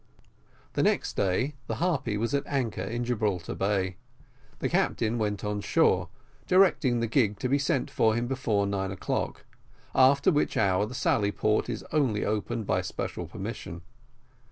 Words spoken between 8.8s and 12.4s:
o'clock; after which hour the sally port is only